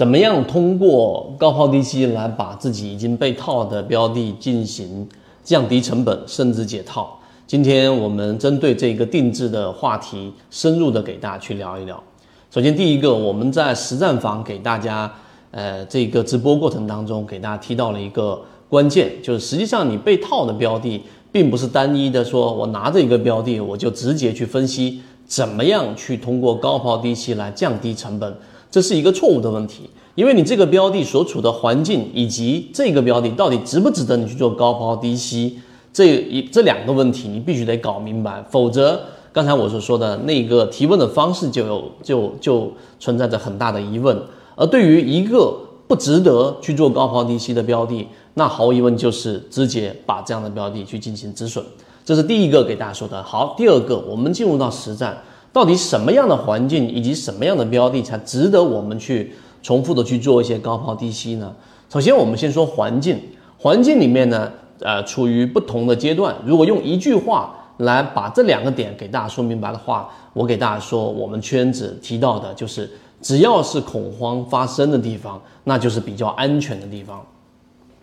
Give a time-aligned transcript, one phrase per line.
[0.00, 5.06] 怎么样通过高抛低吸来把自己已经被套的标的进行
[5.44, 7.18] 降低成本，甚至解套？
[7.46, 12.02] 今天我们针对这个定制的话题，深入的给大家去聊一聊。
[12.50, 15.12] 首先，第一个，我们在实战房给大家，
[15.50, 18.40] 呃，这个直播过程当中给大家提到了一个
[18.70, 28.34] 关键，就是实际上你被套的标的，并不是单一的，说我拿着一个标的，我就直接去分析怎么样去通过高抛低吸来降低成本。
[28.70, 35.58] 这是一个错误的问题，因为你这个标的所处的环境以及这个标的到底值不值得你去做高抛低吸，
[35.92, 39.00] 这一这两个问题你必须得搞明白，否则
[39.32, 44.16] 刚才我所说的那个提问的方式就有就就存在着很大的疑问。
[44.54, 45.56] 而对于一个
[45.88, 51.64] 不值得去做高抛低吸的标的，那毫无疑问就是直接把这样的标的去进行止损，
[52.04, 53.20] 这是第一个给大家说的。
[53.22, 55.20] 好，第二个我们进入到实战。
[55.52, 59.32] 到底什么样的环境以及什么样的标的才值得我们去
[59.62, 61.54] 重复的去做一些高抛低吸呢？
[61.88, 63.18] 首先，我们先说环境。
[63.58, 66.34] 环境里面呢，呃，处于不同的阶段。
[66.46, 72.88] 如果用一句话来把这两个点给大家说明白的话，我给大家说，我们圈子提到的就是，
[73.20, 77.20] 只要是恐慌发生的地方，那就是比较安全的地方。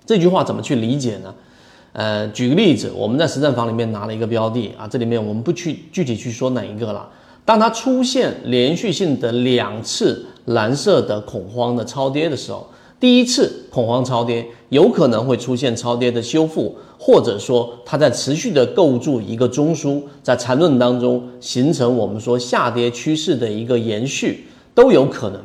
[0.05, 1.33] 这句话怎么去理解呢？
[1.93, 7.09] 呃，举个例子，我们在实战房里面拿了一个标的啊，这里面我们不去具体去说哪一个了。
[7.47, 12.67] 当它出现连续性的两次蓝色的恐慌的超跌的时候，
[12.99, 25.39] 第一次恐慌超跌有可能会出现超跌的修复，或者说它在持续的构筑一个中枢，在缠论当中形成我们说下跌趋势的一个延续都有可能。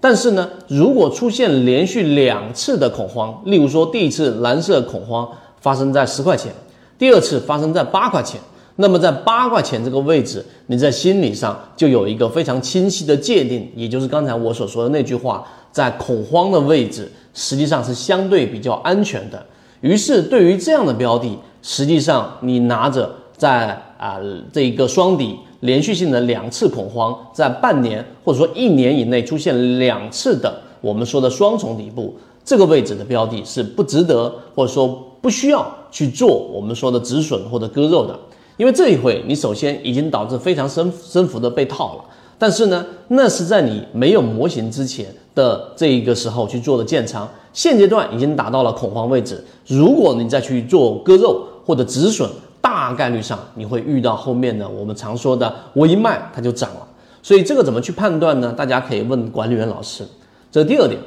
[0.00, 5.28] 但是呢，如果出现连续两次的恐慌，例如说第一次蓝色恐慌
[5.60, 6.50] 发生在十块钱，
[6.96, 8.40] 第二次发生在八块钱。
[8.76, 19.44] 那么在八块钱这个位置，你在心理上就有一个非常清晰的界定，也就是刚才我所说的那句话，在恐慌的位置实际上是相对比较安全的。
[19.82, 24.18] 于是对于这样的标的，实际上你拿着在啊
[24.52, 34.88] 这一个双底连续性的两次恐慌，在半年或者说一年以内出现两次的我们说的双重底部这个位置的标的，是不值得或者说
[35.20, 38.18] 不需要去做我们说的止损或者割肉的。
[38.62, 42.04] 因为这一回，你首先已经导致非常深深幅的被套了，
[42.38, 49.44] 但是呢，那是在你没有模型之前的这一个时候去做的建仓，现阶段已经达到了恐慌位置。
[49.66, 52.30] 如果你再去做割肉或者止损，
[52.60, 56.86] 大概率上你会遇到后面的我们常说的我一卖它就涨了。
[57.20, 58.54] 所以这个怎么去判断呢？
[58.56, 60.06] 大家可以问管理员老师。
[60.52, 61.00] 这是第二点，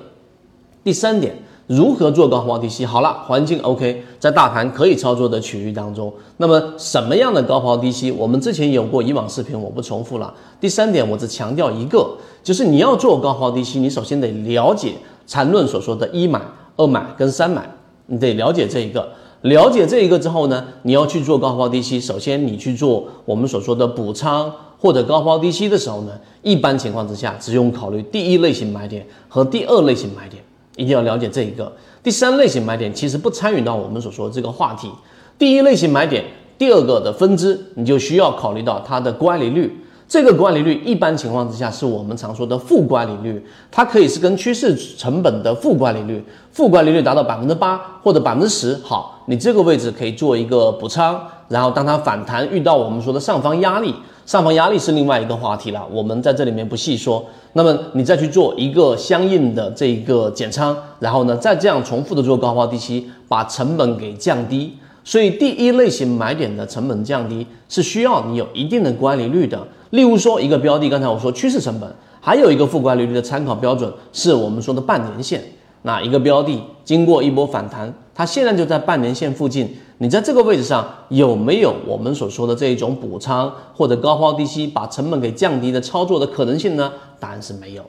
[0.83, 1.33] 第三点。
[1.67, 2.85] 如何做高抛低吸？
[2.85, 8.11] 好了，环境 OK，在大盘可以操作的区域当中，那么什么样的高抛低吸？
[8.11, 10.31] 我们之前有过以往视频，我不重复了。
[10.59, 12.07] 第三点，我只强调一个，
[12.43, 14.93] 就是你要做高抛低吸，你首先得了解
[15.25, 16.39] 缠论所说的一买、
[16.77, 17.67] 二买跟三买，
[18.05, 19.07] 你得了解这一个。
[19.41, 26.11] 了解这一个之后呢，你要去做高抛低吸，首先你去做我们所说的补仓或者高抛低吸的时候呢，
[26.43, 30.43] 一般情况之下，只用考虑第一类型买点和第二类型买点。
[30.75, 31.71] 一定要了解这一个
[32.03, 34.91] 第三类型买点，其实不参与到我们所说的这个话题。
[35.37, 36.23] 第一类型买点，
[36.57, 39.81] 第二个的分支，你就需要考虑到它的乖离率。
[40.07, 48.79] 这个乖离率一般情况之下是我们常说的负乖离率，它可以是跟趋势成本的负乖离率，负乖离率达到百分之八或者百分之十。
[48.83, 53.95] 好，你这个位置可以做一个补仓，然后当它反弹遇到我们说的上方压力。
[54.27, 57.23] 上方压力是另外一个话题了，我们在这里面不细说。
[57.57, 64.73] 那么你再去做一个相应的这一个减仓，然后呢，再这样重复的做高抛低吸，把成本给降低。
[65.05, 69.57] 所以第一类型买点的成本降低是需要你有一定的乖离率的。
[69.91, 71.89] 例如说一个标的，刚才我说趋势成本，
[72.19, 75.41] 还有一个负乖离率的参考标准是我们说的半年线。
[75.83, 79.73] 那一个标的经过一波反弹，它现在就在半年线附近。
[79.99, 86.91] 你在这个位置上有没有我们所说的这一种补仓或者高抛低吸把成本给降低的操作的可能性呢？
[87.19, 87.83] 答案是没有。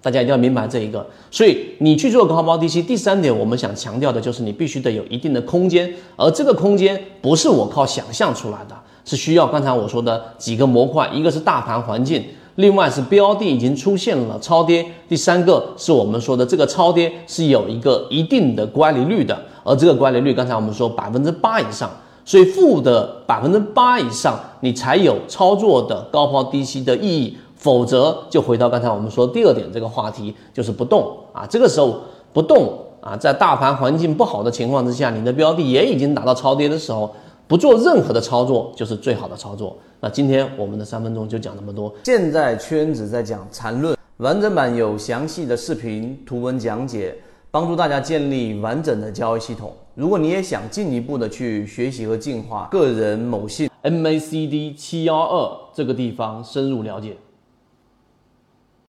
[0.00, 1.04] 大家一定要明白这一个。
[1.30, 19.36] 所以你去做高抛低吸，第三点我们想强调的就是你必须得有一定的空间，而这个空间不是我靠想象出来的，是需要刚才我说的几个模块，一个是大盘环境，另外是标的已经出现了超跌，第三个是我们说的这个超跌是有一个一定的乖离率的。
[19.64, 21.90] 而这个乖离率，刚才我们说百分之八以上，
[22.24, 31.46] 所以负的百分之八以上，你才有操作的高抛低吸的意义，否则就回到刚才我们说第二点这个话题，就是不动啊。
[31.46, 32.00] 这个时候
[32.32, 37.12] 不动啊，在大盘环境不好的情况之下，你的标的也已经达到超跌的时候，
[37.46, 39.76] 不做任何的操作就是最好的操作。
[40.00, 41.92] 那今天我们的三分钟就讲这么多。
[42.04, 43.96] 现在圈子在讲缠论。
[44.18, 47.14] 完整版有详细的视频、图文讲解，
[47.50, 49.72] 帮助大家建立完整的交易系统。
[49.94, 57.16] 如果你也想进一步的去学习和进化个人某信 MACD 七幺二这个地方深入了解。